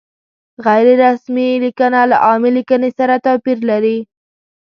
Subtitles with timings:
[0.65, 3.97] غیر رسمي لیکنه له عامې لیکنې سره توپیر لري.